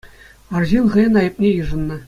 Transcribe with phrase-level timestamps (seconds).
[0.59, 1.97] Арҫын хӑйӗн айӑпне йышӑннӑ.